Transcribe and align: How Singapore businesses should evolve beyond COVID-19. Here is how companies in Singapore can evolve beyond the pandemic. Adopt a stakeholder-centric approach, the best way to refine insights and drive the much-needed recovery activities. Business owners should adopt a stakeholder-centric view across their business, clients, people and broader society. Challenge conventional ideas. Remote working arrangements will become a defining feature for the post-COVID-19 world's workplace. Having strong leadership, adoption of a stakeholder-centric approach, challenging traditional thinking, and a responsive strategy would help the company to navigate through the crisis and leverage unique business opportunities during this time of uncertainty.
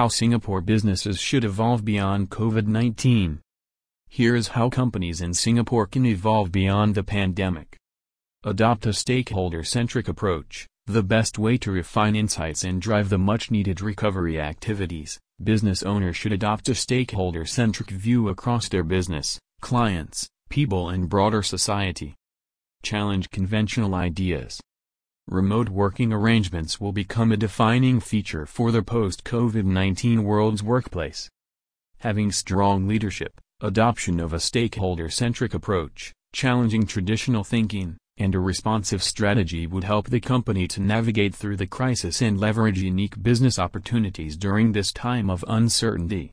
How 0.00 0.08
Singapore 0.08 0.62
businesses 0.62 1.20
should 1.20 1.44
evolve 1.44 1.84
beyond 1.84 2.30
COVID-19. 2.30 3.40
Here 4.08 4.34
is 4.34 4.48
how 4.48 4.70
companies 4.70 5.20
in 5.20 5.34
Singapore 5.34 5.86
can 5.86 6.06
evolve 6.06 6.50
beyond 6.50 6.94
the 6.94 7.04
pandemic. 7.04 7.76
Adopt 8.42 8.86
a 8.86 8.94
stakeholder-centric 8.94 10.08
approach, 10.08 10.66
the 10.86 11.02
best 11.02 11.38
way 11.38 11.58
to 11.58 11.70
refine 11.70 12.16
insights 12.16 12.64
and 12.64 12.80
drive 12.80 13.10
the 13.10 13.18
much-needed 13.18 13.82
recovery 13.82 14.40
activities. 14.40 15.20
Business 15.44 15.82
owners 15.82 16.16
should 16.16 16.32
adopt 16.32 16.70
a 16.70 16.74
stakeholder-centric 16.74 17.90
view 17.90 18.30
across 18.30 18.70
their 18.70 18.84
business, 18.84 19.38
clients, 19.60 20.26
people 20.48 20.88
and 20.88 21.10
broader 21.10 21.42
society. 21.42 22.14
Challenge 22.82 23.28
conventional 23.28 23.94
ideas. 23.94 24.62
Remote 25.30 25.68
working 25.68 26.12
arrangements 26.12 26.80
will 26.80 26.90
become 26.90 27.30
a 27.30 27.36
defining 27.36 28.00
feature 28.00 28.46
for 28.46 28.72
the 28.72 28.82
post-COVID-19 28.82 30.24
world's 30.24 30.60
workplace. 30.60 31.30
Having 31.98 32.32
strong 32.32 32.88
leadership, 32.88 33.40
adoption 33.60 34.18
of 34.18 34.32
a 34.32 34.40
stakeholder-centric 34.40 35.54
approach, 35.54 36.12
challenging 36.32 36.84
traditional 36.84 37.44
thinking, 37.44 37.96
and 38.18 38.34
a 38.34 38.40
responsive 38.40 39.04
strategy 39.04 39.68
would 39.68 39.84
help 39.84 40.10
the 40.10 40.18
company 40.18 40.66
to 40.66 40.82
navigate 40.82 41.32
through 41.32 41.58
the 41.58 41.64
crisis 41.64 42.20
and 42.20 42.40
leverage 42.40 42.80
unique 42.80 43.22
business 43.22 43.56
opportunities 43.56 44.36
during 44.36 44.72
this 44.72 44.92
time 44.92 45.30
of 45.30 45.44
uncertainty. 45.46 46.28